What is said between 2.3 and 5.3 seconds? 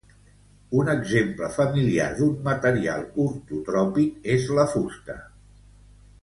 material ortotròpic es la fusta.